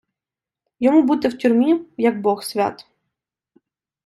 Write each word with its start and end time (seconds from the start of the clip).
Йому 0.79 1.03
бути 1.03 1.27
в 1.27 1.37
тюрмі 1.37 1.81
як 1.97 2.21
бог 2.21 2.43
свят. 2.43 2.87